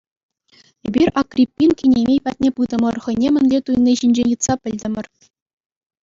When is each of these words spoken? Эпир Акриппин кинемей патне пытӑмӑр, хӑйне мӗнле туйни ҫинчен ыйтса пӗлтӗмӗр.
Эпир 0.87 1.07
Акриппин 1.21 1.71
кинемей 1.79 2.19
патне 2.25 2.49
пытӑмӑр, 2.55 2.95
хӑйне 3.03 3.29
мӗнле 3.35 3.59
туйни 3.67 3.93
ҫинчен 3.99 4.29
ыйтса 4.33 4.53
пӗлтӗмӗр. 4.63 5.05